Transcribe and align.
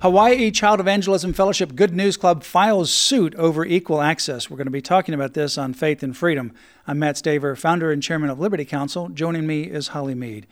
Hawaii 0.00 0.52
Child 0.52 0.78
Evangelism 0.78 1.32
Fellowship 1.32 1.74
Good 1.74 1.92
News 1.92 2.16
Club 2.16 2.44
files 2.44 2.92
suit 2.92 3.34
over 3.34 3.64
equal 3.64 4.00
access. 4.00 4.48
We're 4.48 4.56
going 4.56 4.68
to 4.68 4.70
be 4.70 4.80
talking 4.80 5.12
about 5.12 5.34
this 5.34 5.58
on 5.58 5.74
Faith 5.74 6.04
and 6.04 6.16
Freedom. 6.16 6.52
I'm 6.86 7.00
Mat 7.00 7.16
Staver, 7.16 7.58
founder 7.58 7.90
and 7.90 8.00
chairman 8.00 8.30
of 8.30 8.38
Liberty 8.38 8.64
Counsel. 8.64 9.08
Joining 9.08 9.44
me 9.44 9.62
is 9.64 9.88
Holly 9.88 10.14
Meade. 10.14 10.46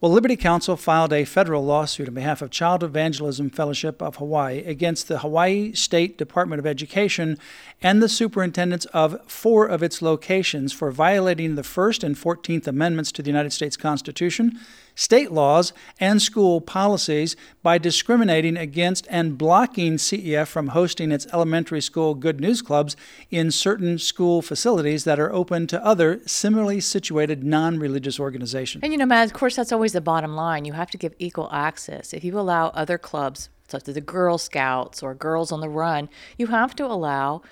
Well, 0.00 0.10
Liberty 0.10 0.34
Counsel 0.34 0.76
filed 0.76 1.12
a 1.12 1.24
federal 1.24 1.64
lawsuit 1.64 2.08
on 2.08 2.14
behalf 2.14 2.42
of 2.42 2.50
Child 2.50 2.82
Evangelism 2.82 3.50
Fellowship 3.50 4.02
of 4.02 4.16
Hawaii 4.16 4.64
against 4.64 5.06
the 5.06 5.20
Hawaii 5.20 5.72
State 5.74 6.18
Department 6.18 6.58
of 6.58 6.66
Education 6.66 7.38
and 7.80 8.02
the 8.02 8.08
superintendents 8.08 8.86
of 8.86 9.20
four 9.30 9.66
of 9.66 9.82
its 9.82 10.02
locations 10.02 10.72
for 10.72 10.90
violating 10.90 11.54
the 11.54 11.64
First 11.64 12.02
and 12.02 12.18
Fourteenth 12.18 12.66
Amendments 12.66 13.12
to 13.12 13.22
the 13.22 13.30
United 13.30 13.52
States 13.52 13.76
Constitution 13.76 14.58
state 14.98 15.30
laws, 15.30 15.72
and 16.00 16.20
school 16.20 16.60
policies 16.60 17.36
by 17.62 17.78
discriminating 17.78 18.56
against 18.56 19.06
and 19.08 19.38
blocking 19.38 19.96
CEF 19.96 20.48
from 20.48 20.68
hosting 20.68 21.12
its 21.12 21.24
elementary 21.32 21.80
school 21.80 22.16
Good 22.16 22.40
News 22.40 22.62
Clubs 22.62 22.96
in 23.30 23.52
certain 23.52 23.98
school 23.98 24.42
facilities 24.42 25.04
that 25.04 25.20
are 25.20 25.32
open 25.32 25.68
to 25.68 25.84
other 25.84 26.20
similarly 26.26 26.80
situated 26.80 27.44
non 27.44 27.78
religious 27.78 28.18
organizations. 28.18 28.82
And 28.82 28.92
you 28.92 28.98
know, 28.98 29.06
Mat, 29.06 29.26
of 29.26 29.34
course, 29.34 29.54
that's 29.54 29.70
always 29.70 29.92
the 29.92 30.00
bottom 30.00 30.34
line. 30.34 30.64
You 30.64 30.72
have 30.72 30.90
to 30.90 30.98
give 30.98 31.14
equal 31.20 31.48
access. 31.52 32.12
If 32.12 32.24
you 32.24 32.36
allow 32.36 32.68
other 32.70 32.98
clubs, 32.98 33.50
such 33.68 33.86
as 33.86 33.94
the 33.94 34.00
Girl 34.00 34.36
Scouts 34.36 35.00
or 35.00 35.14
Girls 35.14 35.52
on 35.52 35.60
the 35.60 35.68
Run, 35.68 36.08
you 36.36 36.48
have 36.48 36.74
to 36.74 36.84
allow 36.84 37.42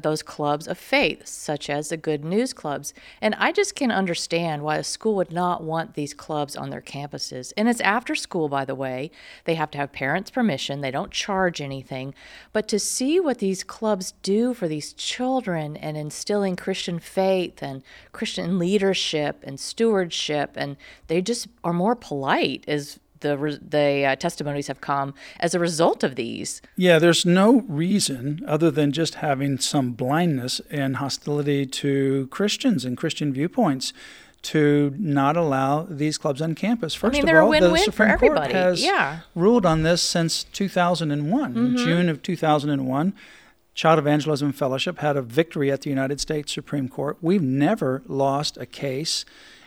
those 0.00 0.22
clubs 0.22 0.66
of 0.66 0.78
faith, 0.78 1.26
such 1.26 1.68
as 1.68 1.88
the 1.88 1.96
Good 1.96 2.24
News 2.24 2.52
Clubs. 2.52 2.94
And 3.20 3.34
I 3.34 3.52
just 3.52 3.74
can 3.74 3.90
understand 3.90 4.62
why 4.62 4.76
a 4.76 4.84
school 4.84 5.16
would 5.16 5.32
not 5.32 5.62
want 5.62 5.94
these 5.94 6.14
clubs 6.14 6.56
on 6.56 6.70
their 6.70 6.80
campuses. 6.80 7.52
And 7.56 7.68
it's 7.68 7.80
after 7.80 8.14
school, 8.14 8.48
by 8.48 8.64
the 8.64 8.74
way. 8.74 9.10
They 9.44 9.54
have 9.54 9.70
to 9.72 9.78
have 9.78 9.92
parents' 9.92 10.30
permission, 10.30 10.80
they 10.80 10.90
don't 10.90 11.10
charge 11.10 11.60
anything. 11.60 12.14
But 12.52 12.68
to 12.68 12.78
see 12.78 13.20
what 13.20 13.38
these 13.38 13.64
clubs 13.64 14.14
do 14.22 14.54
for 14.54 14.66
these 14.66 14.92
children 14.94 15.76
and 15.76 15.96
instilling 15.96 16.56
Christian 16.56 16.98
faith 16.98 17.62
and 17.62 17.82
Christian 18.12 18.58
leadership 18.58 19.40
and 19.42 19.60
stewardship, 19.60 20.52
and 20.56 20.76
they 21.08 21.20
just 21.20 21.48
are 21.62 21.72
more 21.74 21.96
polite, 21.96 22.64
is 22.66 22.98
the 23.22 23.58
the 23.66 24.04
uh, 24.04 24.16
testimonies 24.16 24.66
have 24.66 24.80
come 24.80 25.14
as 25.40 25.54
a 25.54 25.58
result 25.58 26.04
of 26.04 26.16
these. 26.16 26.60
Yeah, 26.76 26.98
there's 26.98 27.24
no 27.24 27.62
reason 27.62 28.40
other 28.46 28.70
than 28.70 28.92
just 28.92 29.16
having 29.16 29.58
some 29.58 29.92
blindness 29.92 30.60
and 30.70 30.96
hostility 30.96 31.66
to 31.66 32.28
Christians 32.30 32.84
and 32.84 32.96
Christian 32.96 33.32
viewpoints 33.32 33.92
to 34.42 34.94
not 34.98 35.36
allow 35.36 35.84
these 35.84 36.18
clubs 36.18 36.42
on 36.42 36.54
campus. 36.54 36.94
First 36.94 37.16
I 37.16 37.22
mean, 37.22 37.28
of 37.28 37.42
all, 37.44 37.50
the 37.50 37.76
Supreme 37.78 37.92
for 37.92 38.06
everybody. 38.06 38.52
Court 38.52 38.64
has 38.64 38.84
yeah. 38.84 39.20
ruled 39.34 39.64
on 39.64 39.84
this 39.84 40.02
since 40.02 40.44
2001. 40.44 41.54
Mm-hmm. 41.54 41.64
In 41.64 41.76
June 41.76 42.08
of 42.08 42.22
2001, 42.22 43.14
Child 43.74 43.98
Evangelism 44.00 44.52
Fellowship 44.52 44.98
had 44.98 45.16
a 45.16 45.22
victory 45.22 45.70
at 45.70 45.82
the 45.82 45.90
United 45.90 46.20
States 46.20 46.52
Supreme 46.52 46.88
Court. 46.88 47.16
We've 47.20 47.42
never 47.42 48.02
lost 48.06 48.56
a 48.58 48.66
case 48.66 49.24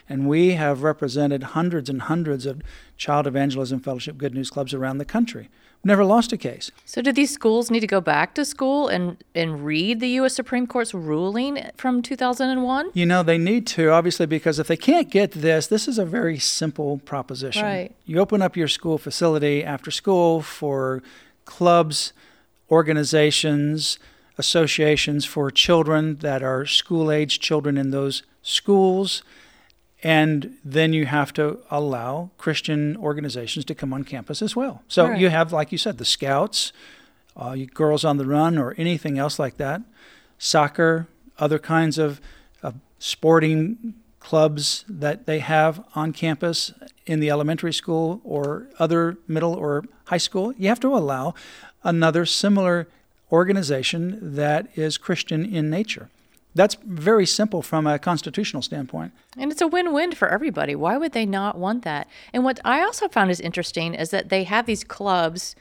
and 0.08 0.28
we 0.28 0.52
have 0.52 0.82
represented 0.82 1.42
hundreds 1.42 1.88
and 1.88 2.02
hundreds 2.02 2.46
of 2.46 2.62
child 2.96 3.26
evangelism 3.26 3.80
fellowship 3.80 4.16
good 4.16 4.34
news 4.34 4.50
clubs 4.50 4.72
around 4.72 4.98
the 4.98 5.04
country. 5.04 5.48
We've 5.82 5.90
Never 5.90 6.04
lost 6.04 6.32
a 6.32 6.36
case. 6.36 6.70
So, 6.84 7.02
do 7.02 7.12
these 7.12 7.30
schools 7.30 7.70
need 7.70 7.80
to 7.80 7.86
go 7.86 8.00
back 8.00 8.34
to 8.34 8.44
school 8.44 8.88
and, 8.88 9.22
and 9.34 9.64
read 9.64 10.00
the 10.00 10.08
U.S. 10.08 10.34
Supreme 10.34 10.66
Court's 10.66 10.92
ruling 10.94 11.70
from 11.76 12.02
2001? 12.02 12.90
You 12.94 13.06
know, 13.06 13.22
they 13.22 13.38
need 13.38 13.66
to, 13.68 13.90
obviously, 13.90 14.26
because 14.26 14.58
if 14.58 14.66
they 14.66 14.76
can't 14.76 15.10
get 15.10 15.32
this, 15.32 15.68
this 15.68 15.86
is 15.86 15.98
a 15.98 16.04
very 16.04 16.38
simple 16.38 16.98
proposition. 16.98 17.62
Right. 17.62 17.94
You 18.04 18.18
open 18.18 18.42
up 18.42 18.56
your 18.56 18.68
school 18.68 18.98
facility 18.98 19.62
after 19.62 19.90
school 19.90 20.42
for 20.42 21.02
clubs, 21.44 22.12
organizations, 22.70 23.98
associations 24.38 25.24
for 25.24 25.50
children 25.50 26.16
that 26.16 26.42
are 26.42 26.66
school 26.66 27.10
age 27.10 27.38
children 27.40 27.78
in 27.78 27.90
those 27.90 28.22
schools 28.42 29.22
and 30.02 30.56
then 30.64 30.92
you 30.92 31.06
have 31.06 31.32
to 31.34 31.58
allow 31.70 32.30
Christian 32.38 32.96
organizations 32.96 33.64
to 33.66 33.74
come 33.74 33.92
on 33.92 34.04
campus 34.04 34.42
as 34.42 34.54
well. 34.54 34.82
So 34.88 35.08
right. 35.08 35.18
you 35.18 35.30
have, 35.30 35.52
like 35.52 35.72
you 35.72 35.78
said, 35.78 35.98
the 35.98 36.04
Scouts, 36.04 36.72
uh, 37.36 37.56
Girls 37.72 38.04
on 38.04 38.16
the 38.16 38.26
Run, 38.26 38.58
or 38.58 38.74
anything 38.76 39.18
else 39.18 39.38
like 39.38 39.56
that, 39.56 39.82
soccer, 40.38 41.08
other 41.38 41.58
kinds 41.58 41.98
of, 41.98 42.20
of 42.62 42.74
sporting 42.98 43.94
clubs 44.20 44.84
that 44.88 45.26
they 45.26 45.38
have 45.38 45.84
on 45.94 46.12
campus 46.12 46.72
in 47.06 47.20
the 47.20 47.30
elementary 47.30 47.72
school 47.72 48.20
or 48.24 48.66
other 48.78 49.16
middle 49.28 49.54
or 49.54 49.84
high 50.06 50.16
school. 50.18 50.52
You 50.58 50.68
have 50.68 50.80
to 50.80 50.94
allow 50.94 51.34
another 51.84 52.26
similar 52.26 52.88
organization 53.30 54.34
that 54.34 54.66
is 54.76 54.98
Christian 54.98 55.44
in 55.54 55.70
nature. 55.70 56.08
That's 56.56 56.76
very 56.84 57.26
simple 57.26 57.60
from 57.60 57.86
a 57.86 57.98
constitutional 57.98 58.62
standpoint. 58.62 59.12
And 59.36 59.52
it's 59.52 59.60
a 59.60 59.68
win 59.68 59.92
win 59.92 60.12
for 60.12 60.28
everybody. 60.28 60.74
Why 60.74 60.96
would 60.96 61.12
they 61.12 61.26
not 61.26 61.58
want 61.58 61.84
that? 61.84 62.08
And 62.32 62.44
what 62.44 62.58
I 62.64 62.82
also 62.82 63.08
found 63.08 63.30
is 63.30 63.40
interesting 63.40 63.94
is 63.94 64.08
that 64.10 64.30
they 64.30 64.44
have 64.44 64.64
these 64.64 64.82
clubs 64.82 65.54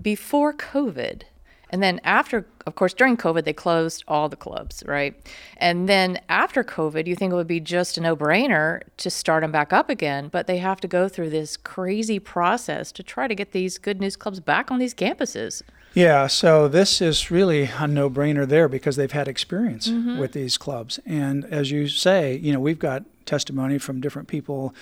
before 0.00 0.52
COVID. 0.52 1.22
And 1.70 1.82
then 1.82 2.00
after, 2.04 2.46
of 2.66 2.76
course, 2.76 2.94
during 2.94 3.16
COVID, 3.16 3.44
they 3.44 3.52
closed 3.52 4.04
all 4.06 4.28
the 4.28 4.36
clubs, 4.36 4.84
right? 4.86 5.14
And 5.56 5.88
then 5.88 6.20
after 6.28 6.62
COVID, 6.62 7.06
you 7.06 7.16
think 7.16 7.32
it 7.32 7.36
would 7.36 7.48
be 7.48 7.60
just 7.60 7.98
a 7.98 8.00
no 8.00 8.14
brainer 8.14 8.82
to 8.98 9.10
start 9.10 9.42
them 9.42 9.50
back 9.50 9.72
up 9.72 9.90
again, 9.90 10.28
but 10.28 10.46
they 10.46 10.58
have 10.58 10.80
to 10.82 10.88
go 10.88 11.08
through 11.08 11.30
this 11.30 11.56
crazy 11.56 12.18
process 12.18 12.92
to 12.92 13.02
try 13.02 13.26
to 13.26 13.34
get 13.34 13.52
these 13.52 13.78
good 13.78 14.00
news 14.00 14.16
clubs 14.16 14.38
back 14.38 14.70
on 14.70 14.78
these 14.78 14.94
campuses. 14.94 15.62
Yeah, 15.92 16.26
so 16.26 16.68
this 16.68 17.00
is 17.00 17.30
really 17.30 17.70
a 17.78 17.86
no 17.86 18.10
brainer 18.10 18.46
there 18.46 18.68
because 18.68 18.96
they've 18.96 19.10
had 19.10 19.28
experience 19.28 19.88
mm-hmm. 19.88 20.18
with 20.18 20.32
these 20.32 20.58
clubs. 20.58 21.00
And 21.06 21.46
as 21.46 21.70
you 21.70 21.88
say, 21.88 22.36
you 22.36 22.52
know, 22.52 22.60
we've 22.60 22.78
got 22.78 23.04
testimony 23.24 23.78
from 23.78 24.00
different 24.00 24.28
people, 24.28 24.74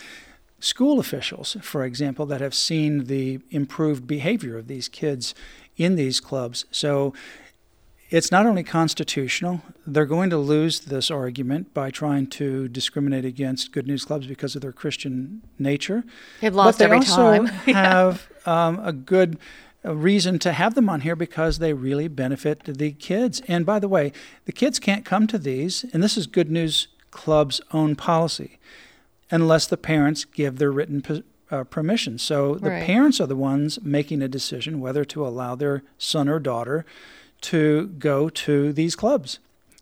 school 0.59 0.99
officials, 0.99 1.57
for 1.63 1.85
example, 1.85 2.27
that 2.27 2.41
have 2.41 2.53
seen 2.53 3.05
the 3.05 3.39
improved 3.51 4.09
behavior 4.09 4.59
of 4.59 4.67
these 4.67 4.89
kids 4.89 5.37
in 5.77 5.97
these 5.97 6.21
clubs. 6.21 6.65
So 6.71 7.13
it's 8.11 8.31
not 8.31 8.47
only 8.47 8.63
constitutional, 8.63 9.63
they're 9.87 10.07
going 10.07 10.31
to 10.31 10.39
lose 10.39 10.81
this 10.81 11.11
argument 11.11 11.75
by 11.75 11.91
trying 11.91 12.29
to 12.29 12.69
discriminate 12.69 13.25
against 13.25 13.73
good 13.73 13.87
news 13.87 14.05
clubs 14.05 14.27
because 14.27 14.55
of 14.55 14.63
their 14.63 14.73
Christian 14.73 15.43
nature. 15.59 16.05
They've 16.41 16.55
lost 16.55 16.79
but 16.79 16.79
they 16.79 16.85
every 16.85 16.99
also 16.99 17.45
time. 17.45 17.47
have 17.75 18.29
um, 18.47 18.79
a 18.85 18.93
good 18.93 19.39
reason 19.83 20.39
to 20.39 20.53
have 20.53 20.75
them 20.75 20.89
on 20.89 21.01
here 21.01 21.17
because 21.17 21.59
they 21.59 21.73
really 21.73 22.09
benefit 22.09 22.65
the 22.65 22.93
kids. 22.93 23.43
And 23.49 23.67
by 23.67 23.79
the 23.79 23.89
way, 23.89 24.13
the 24.45 24.53
kids 24.53 24.79
can't 24.79 25.05
come 25.05 25.27
to 25.27 25.39
these, 25.39 25.85
and 25.93 26.03
this 26.03 26.17
is 26.17 26.27
Good 26.27 26.51
News 26.51 26.89
Club's 27.11 27.61
own 27.73 27.97
policy, 27.97 28.59
unless 29.31 29.67
the 29.67 29.77
parents 29.77 30.25
give 30.25 30.59
their 30.59 30.73
written 30.73 31.03
uh, 31.55 31.65
permission. 31.65 32.19
So 32.19 32.57
the 32.57 32.71
right. 32.71 32.85
parents 32.85 33.21
are 33.21 33.27
the 33.27 33.37
ones 33.37 33.79
making 33.83 34.23
a 34.23 34.29
decision 34.29 34.81
whether 34.81 35.05
to 35.05 35.27
allow 35.27 35.55
their 35.55 35.83
son 35.99 36.29
or 36.29 36.41
daughter 36.41 36.85
to 37.43 37.87
go 37.99 38.29
to 38.29 38.73
these 38.73 38.97
clubs. 38.97 39.39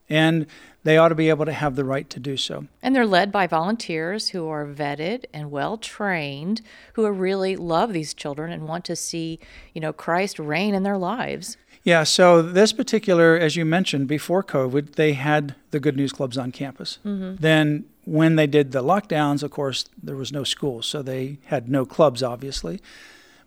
And 0.08 0.46
they 0.84 0.98
ought 0.98 1.08
to 1.08 1.14
be 1.14 1.28
able 1.28 1.44
to 1.46 1.52
have 1.52 1.76
the 1.76 1.84
right 1.84 2.10
to 2.10 2.20
do 2.20 2.36
so. 2.36 2.66
And 2.82 2.94
they're 2.94 3.06
led 3.06 3.30
by 3.30 3.46
volunteers 3.46 4.30
who 4.30 4.48
are 4.48 4.66
vetted 4.66 5.24
and 5.32 5.50
well 5.50 5.76
trained, 5.78 6.60
who 6.94 7.08
really 7.10 7.56
love 7.56 7.92
these 7.92 8.12
children 8.12 8.52
and 8.52 8.66
want 8.66 8.84
to 8.86 8.96
see, 8.96 9.38
you 9.72 9.80
know, 9.80 9.92
Christ 9.92 10.38
reign 10.38 10.74
in 10.74 10.82
their 10.82 10.98
lives. 10.98 11.56
Yeah, 11.84 12.04
so 12.04 12.42
this 12.42 12.72
particular, 12.72 13.36
as 13.36 13.56
you 13.56 13.64
mentioned, 13.64 14.06
before 14.06 14.42
COVID, 14.44 14.94
they 14.94 15.14
had 15.14 15.54
the 15.70 15.80
Good 15.80 15.96
News 15.96 16.12
Clubs 16.12 16.38
on 16.38 16.52
campus. 16.52 16.98
Mm-hmm. 17.04 17.36
Then, 17.40 17.84
when 18.04 18.36
they 18.36 18.46
did 18.46 18.72
the 18.72 18.82
lockdowns, 18.82 19.42
of 19.42 19.50
course, 19.50 19.86
there 20.02 20.16
was 20.16 20.32
no 20.32 20.44
school, 20.44 20.82
so 20.82 21.02
they 21.02 21.38
had 21.46 21.68
no 21.68 21.84
clubs, 21.84 22.22
obviously. 22.22 22.80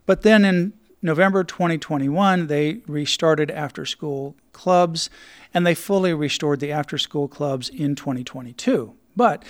But 0.06 0.22
then 0.22 0.46
in 0.46 0.74
November 1.02 1.44
2021, 1.44 2.48
they 2.48 2.80
restarted 2.88 3.52
after 3.52 3.86
school 3.86 4.36
clubs 4.54 5.10
and 5.54 5.66
they 5.66 5.76
fully 5.76 6.14
restored 6.14 6.60
the 6.60 6.72
after 6.72 6.98
school 6.98 7.28
clubs 7.28 7.70
in 7.70 7.96
2022. 7.96 8.96
But 9.16 9.44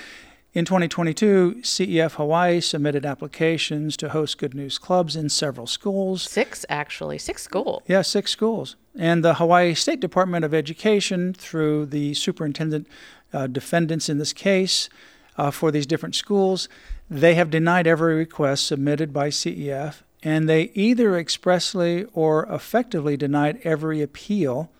in 0.53 0.63
2022, 0.63 1.57
CEF 1.61 2.13
Hawaii 2.13 2.61
submitted 2.61 3.05
applications 3.05 3.97
to 3.97 4.09
host 4.09 4.37
Good 4.37 4.53
News 4.53 4.77
clubs 4.77 5.15
in 5.15 5.27
several 5.27 5.67
schools. 5.67 6.23
Six, 6.23 6.65
actually, 6.69 7.17
six 7.17 7.43
schools. 7.43 7.83
Yeah, 7.87 8.01
six 8.03 8.31
schools. 8.31 8.77
And 8.97 9.23
the 9.23 9.33
Hawaii 9.33 9.73
State 9.73 9.99
Department 9.99 10.45
of 10.45 10.53
Education, 10.53 11.33
through 11.33 11.87
the 11.87 12.13
superintendent 12.13 12.87
uh, 13.35 13.47
defendants 13.47 14.09
in 14.09 14.17
this 14.17 14.33
case 14.33 14.89
uh, 15.37 15.51
for 15.51 15.71
these 15.71 15.85
different 15.85 16.15
schools, 16.15 16.69
they 17.09 17.35
have 17.35 17.49
denied 17.49 17.85
every 17.85 18.15
request 18.15 18.65
submitted 18.65 19.11
by 19.13 19.29
CEF, 19.29 20.01
and 20.23 20.49
they 20.49 20.71
either 20.73 21.17
expressly 21.17 22.05
or 22.13 22.45
effectively 22.45 23.17
denied 23.17 23.59
every 23.63 24.01
appeal 24.01 24.71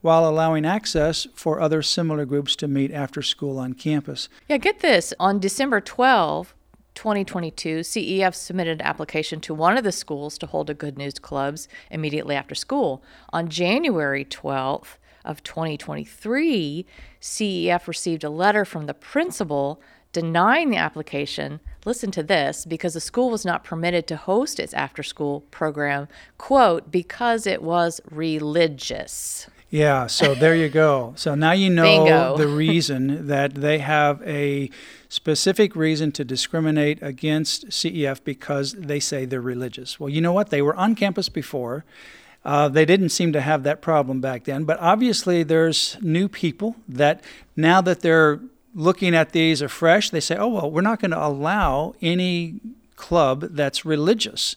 while 0.00 0.28
allowing 0.28 0.64
access 0.64 1.26
for 1.34 1.60
other 1.60 1.82
similar 1.82 2.24
groups 2.24 2.54
to 2.54 2.68
meet 2.68 2.92
after 2.92 3.22
school 3.22 3.58
on 3.58 3.72
campus. 3.72 4.28
Yeah, 4.48 4.58
get 4.58 4.80
this. 4.80 5.12
On 5.18 5.40
December 5.40 5.80
12, 5.80 6.54
2022, 6.94 7.80
CEF 7.80 8.34
submitted 8.34 8.80
an 8.80 8.86
application 8.86 9.40
to 9.40 9.54
one 9.54 9.76
of 9.76 9.84
the 9.84 9.92
schools 9.92 10.38
to 10.38 10.46
hold 10.46 10.70
a 10.70 10.74
Good 10.74 10.96
News 10.96 11.14
Clubs 11.14 11.68
immediately 11.90 12.36
after 12.36 12.54
school. 12.54 13.02
On 13.32 13.48
January 13.48 14.24
12th 14.24 14.98
of 15.24 15.42
2023, 15.42 16.86
CEF 17.20 17.86
received 17.86 18.24
a 18.24 18.30
letter 18.30 18.64
from 18.64 18.86
the 18.86 18.94
principal 18.94 19.80
denying 20.12 20.70
the 20.70 20.76
application. 20.76 21.60
Listen 21.84 22.10
to 22.12 22.22
this 22.22 22.64
because 22.64 22.94
the 22.94 23.00
school 23.00 23.30
was 23.30 23.44
not 23.44 23.64
permitted 23.64 24.06
to 24.06 24.16
host 24.16 24.58
its 24.58 24.72
after 24.72 25.02
school 25.02 25.40
program, 25.50 26.08
quote, 26.38 26.90
because 26.90 27.46
it 27.46 27.62
was 27.62 28.00
religious. 28.10 29.48
Yeah, 29.74 30.06
so 30.06 30.36
there 30.36 30.54
you 30.54 30.68
go. 30.68 31.14
So 31.16 31.34
now 31.34 31.50
you 31.50 31.68
know 31.68 32.36
the 32.38 32.46
reason 32.46 33.26
that 33.26 33.56
they 33.56 33.78
have 33.78 34.22
a 34.22 34.70
specific 35.08 35.74
reason 35.74 36.12
to 36.12 36.24
discriminate 36.24 37.02
against 37.02 37.70
CEF 37.70 38.22
because 38.22 38.74
they 38.74 39.00
say 39.00 39.24
they're 39.24 39.40
religious. 39.40 39.98
Well, 39.98 40.08
you 40.08 40.20
know 40.20 40.32
what? 40.32 40.50
They 40.50 40.62
were 40.62 40.76
on 40.76 40.94
campus 40.94 41.28
before. 41.28 41.84
Uh, 42.44 42.68
they 42.68 42.84
didn't 42.84 43.08
seem 43.08 43.32
to 43.32 43.40
have 43.40 43.62
that 43.62 43.80
problem 43.80 44.20
back 44.20 44.44
then, 44.44 44.64
but 44.64 44.78
obviously 44.80 45.42
there's 45.42 45.96
new 46.02 46.28
people 46.28 46.76
that 46.86 47.22
now 47.56 47.80
that 47.80 48.00
they're 48.00 48.40
looking 48.74 49.14
at 49.14 49.32
these 49.32 49.62
afresh, 49.62 50.10
they 50.10 50.20
say, 50.20 50.36
oh, 50.36 50.48
well, 50.48 50.70
we're 50.70 50.82
not 50.82 51.00
going 51.00 51.12
to 51.12 51.24
allow 51.24 51.94
any 52.02 52.60
club 52.96 53.40
that's 53.52 53.84
religious 53.84 54.56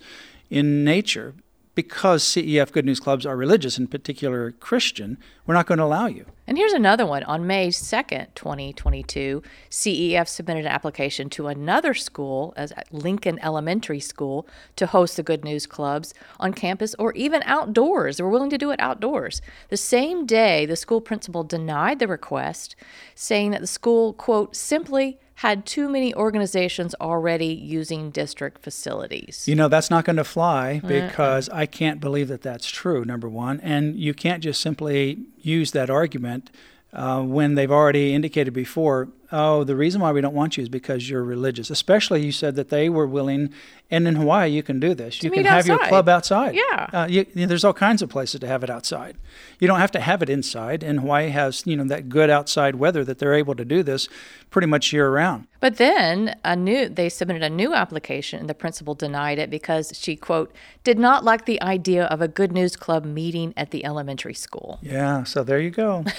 in 0.49 0.83
nature 0.83 1.33
because 1.77 2.23
CEF 2.23 2.71
Good 2.71 2.85
News 2.85 2.99
Clubs 2.99 3.23
are 3.23 3.37
religious, 3.37 3.77
in 3.77 3.85
particular 3.85 4.49
Christian, 4.53 5.19
we're 5.45 5.53
not 5.53 5.67
going 5.67 5.77
to 5.77 5.83
allow 5.83 6.07
you. 6.07 6.25
And 6.47 6.57
here's 6.57 6.73
another 6.73 7.05
one. 7.05 7.21
On 7.25 7.45
May 7.45 7.67
2nd, 7.67 8.33
2022, 8.33 9.43
CEF 9.69 10.27
submitted 10.27 10.65
an 10.65 10.71
application 10.71 11.29
to 11.29 11.45
another 11.45 11.93
school, 11.93 12.51
as 12.57 12.73
Lincoln 12.91 13.37
Elementary 13.43 13.99
School, 13.99 14.47
to 14.75 14.87
host 14.87 15.17
the 15.17 15.23
Good 15.23 15.43
News 15.43 15.67
Clubs 15.67 16.15
on 16.39 16.51
campus 16.51 16.95
or 16.97 17.13
even 17.13 17.43
outdoors. 17.45 18.17
They 18.17 18.23
were 18.23 18.31
willing 18.31 18.49
to 18.49 18.57
do 18.57 18.71
it 18.71 18.79
outdoors. 18.79 19.39
The 19.69 19.77
same 19.77 20.25
day, 20.25 20.65
the 20.65 20.75
school 20.75 20.99
principal 20.99 21.43
denied 21.43 21.99
the 21.99 22.07
request, 22.07 22.75
saying 23.13 23.51
that 23.51 23.61
the 23.61 23.67
school, 23.67 24.13
quote, 24.13 24.55
simply 24.55 25.19
had 25.37 25.67
too 25.67 25.87
many 25.87 26.15
organizations 26.15 26.95
already 26.99 27.53
using 27.53 28.09
district 28.09 28.63
facilities. 28.63 29.47
You 29.47 29.53
know, 29.55 29.67
that's 29.67 29.91
not 29.91 30.03
going 30.03 30.15
to 30.15 30.23
fly 30.23 30.79
because 30.79 31.47
mm 31.49 31.57
I 31.57 31.65
can't 31.65 31.99
believe 31.99 32.27
that 32.27 32.41
that's 32.41 32.67
true, 32.67 33.05
number 33.05 33.29
one. 33.29 33.59
And 33.61 33.95
you 33.95 34.13
can't 34.13 34.43
just 34.43 34.61
simply 34.61 35.19
use 35.39 35.71
that 35.71 35.89
argument 35.89 36.49
uh, 36.93 37.21
when 37.21 37.55
they've 37.55 37.71
already 37.71 38.13
indicated 38.13 38.53
before, 38.53 39.09
oh, 39.31 39.63
the 39.65 39.75
reason 39.75 39.99
why 39.99 40.11
we 40.11 40.21
don't 40.21 40.33
want 40.33 40.55
you 40.55 40.63
is 40.63 40.69
because 40.69 41.09
you're 41.09 41.23
religious. 41.23 41.69
Especially, 41.69 42.25
you 42.25 42.31
said 42.31 42.55
that 42.55 42.69
they 42.69 42.87
were 42.87 43.05
willing, 43.05 43.53
and 43.91 44.07
in 44.07 44.15
Hawaii, 44.15 44.49
you 44.49 44.63
can 44.63 44.79
do 44.79 44.93
this. 44.93 45.21
You 45.21 45.29
can 45.29 45.43
have 45.43 45.59
outside. 45.59 45.67
your 45.67 45.87
club 45.87 46.09
outside. 46.09 46.55
Yeah. 46.55 46.89
Uh, 46.93 47.07
you, 47.09 47.25
you, 47.33 47.45
there's 47.45 47.65
all 47.65 47.73
kinds 47.73 48.01
of 48.01 48.09
places 48.09 48.39
to 48.39 48.47
have 48.47 48.63
it 48.63 48.69
outside. 48.69 49.17
You 49.59 49.67
don't 49.67 49.79
have 49.79 49.91
to 49.91 49.99
have 49.99 50.21
it 50.21 50.29
inside. 50.29 50.81
And 50.81 51.01
Hawaii 51.01 51.29
has, 51.29 51.63
you 51.67 51.75
know, 51.75 51.83
that 51.85 52.07
good 52.07 52.29
outside 52.29 52.75
weather 52.75 53.03
that 53.03 53.19
they're 53.19 53.33
able 53.33 53.55
to 53.55 53.65
do 53.65 53.83
this 53.83 54.07
pretty 54.49 54.67
much 54.67 54.93
year 54.93 55.11
round. 55.11 55.47
But 55.59 55.75
then 55.75 56.37
a 56.45 56.55
new, 56.55 56.87
they 56.87 57.09
submitted 57.09 57.43
a 57.43 57.49
new 57.49 57.73
application, 57.73 58.39
and 58.39 58.49
the 58.49 58.53
principal 58.53 58.95
denied 58.95 59.39
it 59.39 59.49
because 59.49 59.91
she 59.93 60.15
quote 60.15 60.53
did 60.85 60.97
not 60.97 61.25
like 61.25 61.45
the 61.45 61.61
idea 61.61 62.05
of 62.05 62.21
a 62.21 62.29
Good 62.29 62.53
News 62.53 62.77
Club 62.77 63.03
meeting 63.03 63.53
at 63.57 63.71
the 63.71 63.83
elementary 63.83 64.33
school. 64.33 64.79
Yeah. 64.81 65.25
So 65.25 65.43
there 65.43 65.59
you 65.59 65.71
go. 65.71 66.05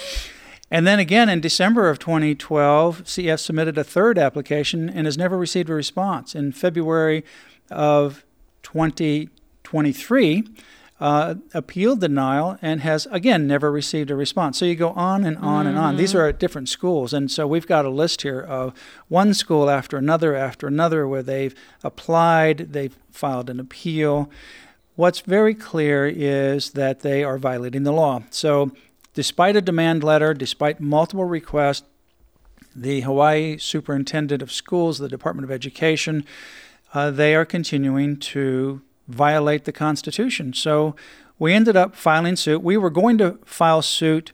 And 0.71 0.85
then 0.85 0.99
again 0.99 1.29
in 1.29 1.41
December 1.41 1.89
of 1.89 1.99
2012, 1.99 3.03
CF 3.03 3.39
submitted 3.39 3.77
a 3.77 3.83
third 3.83 4.17
application 4.17 4.89
and 4.89 5.07
has 5.07 5.17
never 5.17 5.37
received 5.37 5.69
a 5.69 5.73
response. 5.73 6.35
In 6.35 6.51
February 6.51 7.23
of 7.71 8.23
2023, 8.63 10.43
uh, 10.99 11.35
appealed 11.53 12.01
denial 12.01 12.57
and 12.61 12.81
has 12.81 13.07
again 13.11 13.47
never 13.47 13.71
received 13.71 14.11
a 14.11 14.15
response. 14.15 14.57
So 14.57 14.65
you 14.65 14.75
go 14.75 14.89
on 14.91 15.23
and 15.23 15.37
on 15.37 15.65
mm-hmm. 15.65 15.69
and 15.69 15.77
on. 15.77 15.95
These 15.95 16.11
mm-hmm. 16.11 16.19
are 16.19 16.27
at 16.27 16.39
different 16.39 16.69
schools, 16.69 17.13
and 17.13 17.31
so 17.31 17.47
we've 17.47 17.67
got 17.67 17.85
a 17.85 17.89
list 17.89 18.21
here 18.21 18.41
of 18.41 18.73
one 19.07 19.33
school 19.33 19.69
after 19.69 19.97
another 19.97 20.35
after 20.35 20.67
another 20.67 21.07
where 21.07 21.23
they've 21.23 21.55
applied, 21.83 22.73
they've 22.73 22.97
filed 23.11 23.49
an 23.49 23.59
appeal. 23.59 24.29
What's 24.95 25.21
very 25.21 25.55
clear 25.55 26.05
is 26.05 26.71
that 26.71 26.99
they 26.99 27.23
are 27.23 27.37
violating 27.37 27.83
the 27.83 27.93
law. 27.93 28.23
So 28.29 28.71
Despite 29.13 29.55
a 29.55 29.61
demand 29.61 30.03
letter, 30.03 30.33
despite 30.33 30.79
multiple 30.79 31.25
requests, 31.25 31.87
the 32.75 33.01
Hawaii 33.01 33.57
Superintendent 33.57 34.41
of 34.41 34.51
Schools, 34.51 34.99
the 34.99 35.09
Department 35.09 35.45
of 35.45 35.51
Education, 35.51 36.25
uh, 36.93 37.11
they 37.11 37.35
are 37.35 37.45
continuing 37.45 38.17
to 38.17 38.81
violate 39.07 39.65
the 39.65 39.71
Constitution. 39.71 40.53
So 40.53 40.95
we 41.37 41.53
ended 41.53 41.75
up 41.75 41.95
filing 41.95 42.35
suit. 42.35 42.61
We 42.61 42.77
were 42.77 42.89
going 42.89 43.17
to 43.17 43.39
file 43.45 43.81
suit 43.81 44.31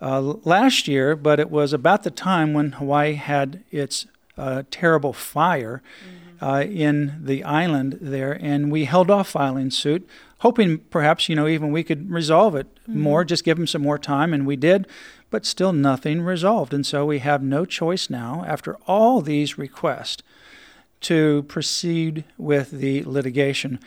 uh, 0.00 0.20
last 0.20 0.86
year, 0.86 1.16
but 1.16 1.40
it 1.40 1.50
was 1.50 1.72
about 1.72 2.02
the 2.02 2.10
time 2.10 2.54
when 2.54 2.72
Hawaii 2.72 3.14
had 3.14 3.64
its 3.70 4.06
uh, 4.38 4.62
terrible 4.70 5.12
fire. 5.12 5.82
Mm-hmm 6.04 6.22
uh, 6.42 6.64
in 6.68 7.20
the 7.22 7.44
island 7.44 7.98
there, 8.00 8.36
and 8.42 8.72
we 8.72 8.84
held 8.84 9.10
off 9.10 9.28
filing 9.28 9.70
suit, 9.70 10.06
hoping 10.42 10.78
perhaps 10.90 11.28
you 11.28 11.36
know 11.36 11.46
even 11.46 11.70
we 11.70 11.84
could 11.84 12.10
resolve 12.10 12.54
it 12.56 12.66
mm-hmm. 12.82 13.00
more, 13.00 13.24
just 13.24 13.44
give 13.44 13.56
them 13.56 13.66
some 13.66 13.82
more 13.82 13.98
time, 13.98 14.34
and 14.34 14.44
we 14.44 14.56
did, 14.56 14.86
but 15.30 15.46
still 15.46 15.72
nothing 15.72 16.20
resolved, 16.20 16.74
and 16.74 16.84
so 16.84 17.06
we 17.06 17.20
have 17.20 17.42
no 17.42 17.64
choice 17.64 18.10
now 18.10 18.44
after 18.46 18.74
all 18.86 19.20
these 19.20 19.56
requests 19.56 20.22
to 21.00 21.44
proceed 21.44 22.24
with 22.36 22.72
the 22.72 23.04
litigation. 23.04 23.78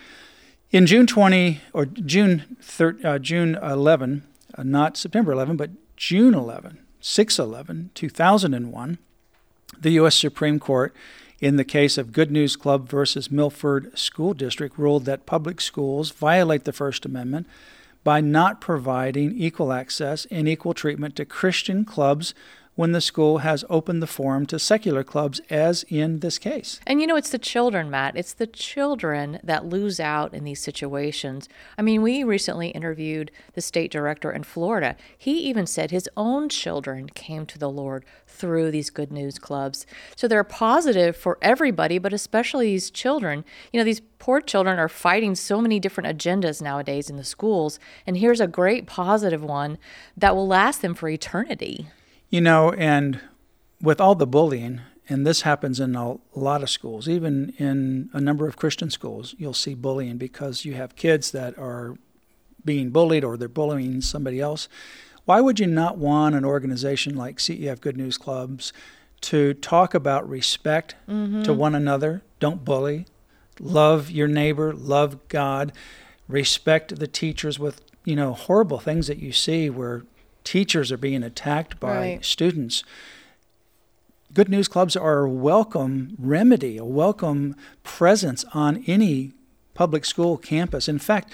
In 0.72 0.86
June 0.86 1.06
20 1.06 1.62
or 1.74 1.86
June 1.86 2.58
uh, 3.04 3.20
June 3.20 3.56
11, 3.56 4.24
uh, 4.58 4.64
not 4.64 4.98
September 4.98 5.34
11, 5.34 5.58
but 5.58 5.72
June 5.98 6.34
11, 6.34 6.80
611, 7.02 7.92
2001, 7.94 8.98
the 9.80 9.92
U.S. 9.92 10.16
Supreme 10.16 10.60
Court 10.60 10.96
in 11.46 11.58
the 11.58 11.64
case 11.64 12.00
of 12.00 12.12
Good 12.12 12.32
News 12.32 12.56
Club 12.56 12.90
versus 12.90 13.30
Milford 13.30 13.96
School 13.96 14.34
District, 14.34 14.80
ruled 14.80 15.06
that 15.06 15.28
public 15.28 15.62
schools 15.62 16.10
violate 16.10 16.64
the 16.64 16.74
First 16.74 17.06
Amendment 17.06 17.46
by 18.04 18.20
not 18.20 18.60
providing 18.60 19.32
equal 19.38 19.72
access 19.72 20.26
and 20.32 20.50
equal 20.50 20.74
treatment 20.74 21.16
to 21.18 21.24
Christian 21.24 21.86
clubs 21.86 22.34
when 22.76 22.92
the 22.92 23.02
school 23.02 23.40
has 23.40 23.64
opened 23.70 24.02
the 24.02 24.08
forum 24.08 24.46
to 24.46 24.60
secular 24.60 25.04
clubs, 25.04 25.42
as 25.50 25.84
in 25.90 26.20
this 26.20 26.38
case. 26.38 26.80
And 26.86 27.00
you 27.00 27.08
know, 27.08 27.16
it's 27.16 27.30
the 27.30 27.40
children, 27.40 27.90
Mat. 27.90 28.16
It's 28.16 28.34
the 28.34 28.48
children 28.48 29.40
that 29.44 29.66
lose 29.66 30.00
out 30.00 30.34
in 30.34 30.44
these 30.44 30.62
situations. 30.62 31.48
I 31.78 31.82
mean, 31.82 32.02
we 32.02 32.24
recently 32.24 32.70
interviewed 32.70 33.32
the 33.54 33.62
state 33.62 33.92
director 33.92 34.32
in 34.32 34.44
Florida. 34.44 34.96
He 35.18 35.40
even 35.40 35.66
said 35.66 35.92
his 35.92 36.10
own 36.18 36.50
children 36.50 37.10
came 37.10 37.46
to 37.48 37.58
the 37.58 37.70
Lord 37.70 38.06
through 38.28 38.72
these 38.72 38.90
good 38.90 39.12
news 39.12 39.40
clubs. 39.40 39.86
So 40.16 40.28
they're 40.28 40.44
positive 40.44 41.16
for 41.16 41.38
everybody, 41.42 41.98
but 41.98 42.14
especially 42.14 42.68
these 42.68 42.92
children. 42.92 43.46
You 43.72 43.80
know, 43.80 43.86
these 43.86 44.02
poor 44.20 44.42
children 44.42 44.80
are 44.80 44.90
fighting 44.90 45.36
so 45.36 45.62
many 45.62 45.80
different 45.80 46.18
agendas 46.18 46.62
nowadays 46.62 47.10
in 47.10 47.16
the 47.16 47.24
schools. 47.24 47.80
And 48.06 48.18
here's 48.18 48.42
a 48.42 48.48
great 48.48 48.86
positive 48.86 49.44
one 49.44 49.78
that 50.18 50.36
will 50.36 50.48
last 50.48 50.82
them 50.82 50.94
for 50.94 51.08
eternity. 51.08 51.88
You 52.30 52.42
know, 52.42 52.72
and 52.72 53.20
with 53.82 54.02
all 54.02 54.16
the 54.16 54.28
bullying, 54.28 54.82
and 55.08 55.26
this 55.26 55.42
happens 55.42 55.80
in 55.80 55.96
a 55.96 56.18
lot 56.34 56.64
of 56.64 56.70
schools, 56.70 57.08
even 57.08 57.54
in 57.58 58.10
a 58.14 58.20
number 58.20 58.48
of 58.48 58.56
Christian 58.56 58.90
schools, 58.90 59.36
you'll 59.38 59.54
see 59.54 59.76
bullying 59.76 60.18
because 60.18 60.66
you 60.66 60.74
have 60.74 60.96
kids 60.96 61.32
that 61.32 61.58
are 61.58 61.96
being 62.64 62.90
bullied 62.90 63.24
or 63.24 63.38
they're 63.38 63.48
bullying 63.48 64.02
somebody 64.02 64.40
else. 64.40 64.68
Why 65.26 65.42
would 65.42 65.60
you 65.60 65.68
not 65.68 65.98
want 65.98 66.36
an 66.36 66.46
organization 66.46 67.16
like 67.16 67.38
CEF 67.38 67.82
Good 67.82 67.98
News 67.98 68.18
Clubs 68.18 68.74
to 69.22 69.54
talk 69.54 69.94
about 69.94 70.28
respect 70.28 70.96
mm-hmm. 71.08 71.44
to 71.44 71.54
one 71.54 71.76
another? 71.76 72.24
Don't 72.40 72.66
bully. 72.66 73.06
Love 73.60 74.12
your 74.12 74.28
neighbor, 74.28 74.74
love 74.74 75.28
God, 75.28 75.72
respect 76.28 77.00
the 77.00 77.08
teachers 77.08 77.58
with, 77.58 77.82
you 78.04 78.16
know, 78.16 78.34
horrible 78.34 78.80
things 78.80 79.08
that 79.08 79.20
you 79.20 79.32
see 79.32 79.70
where 79.70 80.04
teachers 80.46 80.92
are 80.92 80.98
being 80.98 81.24
attacked 81.24 81.80
by 81.80 81.98
right. 81.98 82.26
students. 82.26 82.84
Good 84.34 84.50
news 84.50 84.68
clubs 84.68 84.96
are 84.96 85.24
a 85.26 85.30
welcome 85.30 86.16
remedy, 86.18 86.78
a 86.78 86.86
welcome 86.86 87.56
presence 87.84 88.46
on 88.54 88.84
any 88.88 89.34
public 89.74 90.06
school 90.06 90.38
campus. 90.38 90.88
In 90.88 91.00
fact, 91.00 91.34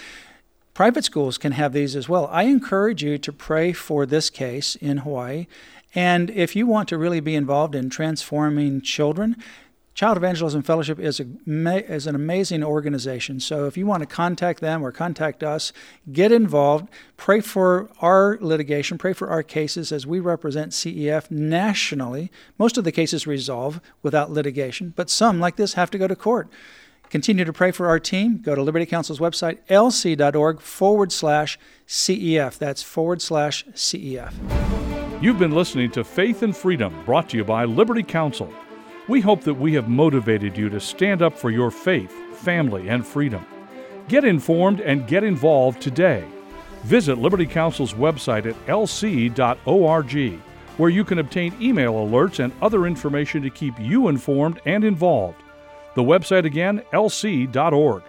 private 0.74 1.04
schools 1.04 1.38
can 1.38 1.52
have 1.52 1.74
these 1.74 1.96
as 1.96 2.10
well. 2.10 2.28
I 2.32 2.44
encourage 2.44 3.04
you 3.04 3.18
to 3.18 3.32
pray 3.32 3.74
for 3.74 4.06
this 4.06 4.30
case 4.30 4.76
in 4.76 4.98
Hawaii. 4.98 5.48
And 5.94 6.30
if 6.30 6.56
you 6.56 6.66
want 6.66 6.88
to 6.90 6.98
really 6.98 7.20
be 7.20 7.36
involved 7.36 7.76
in 7.76 7.90
transforming 7.90 8.82
children, 8.82 9.36
Child 9.94 10.18
Evangelism 10.18 10.64
Fellowship 10.64 11.00
is, 11.00 11.20
a, 11.20 11.94
is 11.94 12.08
an 12.08 12.16
amazing 12.16 12.64
organization. 12.64 13.40
So 13.40 13.66
if 13.66 13.76
you 13.76 13.86
want 13.86 14.02
to 14.02 14.08
contact 14.08 14.62
them 14.62 14.84
or 14.84 14.92
contact 14.92 15.44
us, 15.44 15.74
get 16.12 16.32
involved. 16.32 16.88
Pray 17.18 17.42
for 17.42 17.90
our 18.00 18.38
litigation, 18.40 18.98
pray 18.98 19.14
for 19.14 19.30
our 19.30 19.44
cases 19.44 19.92
as 19.92 20.08
we 20.08 20.20
represent 20.20 20.72
CEF 20.72 21.30
nationally. 21.30 22.32
Most 22.58 22.78
of 22.78 22.84
the 22.86 22.92
cases 22.92 23.28
resolve 23.28 23.82
without 24.02 24.32
litigation, 24.32 24.94
but 24.96 25.10
some, 25.10 25.40
like 25.40 25.58
this, 25.58 25.74
have 25.74 25.92
to 25.92 25.98
go 25.98 26.08
to 26.08 26.16
court. 26.16 26.50
Continue 27.10 27.44
to 27.44 27.52
pray 27.52 27.72
for 27.72 27.88
our 27.88 28.00
team. 28.00 28.38
Go 28.38 28.56
to 28.56 28.64
Liberty 28.64 28.86
Counsel's 28.86 29.20
website, 29.20 29.58
lc.org 29.70 30.62
forward 30.62 31.12
slash 31.12 31.60
CEF. 31.86 32.58
That's 32.58 32.82
forward 32.82 33.22
slash 33.22 33.66
CEF. 33.74 34.34
You've 35.22 35.38
been 35.38 35.52
listening 35.52 35.92
to 35.92 36.06
Faith 36.06 36.42
and 36.42 36.56
Freedom, 36.56 36.96
brought 37.06 37.28
to 37.30 37.38
you 37.38 37.44
by 37.44 37.66
Liberty 37.66 38.02
Counsel. 38.02 38.52
We 39.12 39.20
hope 39.20 39.42
that 39.42 39.56
we 39.56 39.74
have 39.74 39.90
motivated 39.90 40.56
you 40.56 40.70
to 40.70 40.80
stand 40.80 41.22
up 41.22 41.38
for 41.38 41.52
your 41.52 41.70
faith, 41.70 42.14
family, 42.38 42.88
and 42.88 43.06
freedom. 43.06 43.46
Get 44.08 44.24
informed 44.24 44.80
and 44.80 45.06
get 45.06 45.26
involved 45.26 45.82
today. 45.82 46.24
Visit 46.84 47.18
Liberty 47.18 47.46
Counsel's 47.46 47.94
website 47.94 48.46
at 48.46 48.56
lc.org, 48.68 50.40
where 50.78 50.90
you 50.90 51.04
can 51.04 51.20
obtain 51.20 51.62
email 51.62 51.96
alerts 51.96 52.42
and 52.42 52.54
other 52.62 52.88
information 52.88 53.42
to 53.42 53.50
keep 53.50 53.78
you 53.78 54.08
informed 54.08 54.62
and 54.66 54.86
involved. 54.86 55.44
The 55.98 56.04
website 56.04 56.46
again, 56.46 56.82
lc.org. 56.94 58.04